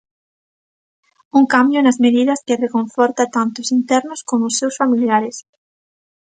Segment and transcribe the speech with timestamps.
[1.37, 5.35] Un cambio nas medidas que reconforta tanto ós internos como ós seus familiares.